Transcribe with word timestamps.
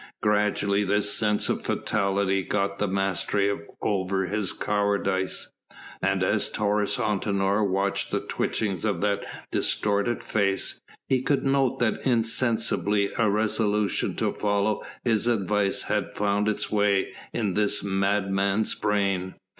Gradually 0.19 0.83
this 0.83 1.13
sense 1.13 1.47
of 1.47 1.61
fatality 1.63 2.41
got 2.41 2.79
the 2.79 2.87
mastery 2.87 3.55
over 3.83 4.25
his 4.25 4.51
cowardice, 4.51 5.49
and 6.01 6.23
as 6.23 6.49
Taurus 6.49 6.97
Antinor 6.97 7.63
watched 7.63 8.09
the 8.09 8.21
twitchings 8.21 8.83
of 8.83 9.01
that 9.01 9.23
distorted 9.51 10.23
face, 10.23 10.81
he 11.07 11.21
could 11.21 11.45
note 11.45 11.77
that 11.77 12.03
insensibly 12.03 13.11
a 13.19 13.29
resolution 13.29 14.15
to 14.15 14.33
follow 14.33 14.81
his 15.03 15.27
advice 15.27 15.83
had 15.83 16.15
found 16.17 16.47
its 16.47 16.71
way 16.71 17.13
in 17.31 17.53
this 17.53 17.83
madman's 17.83 18.73
brain. 18.73 19.35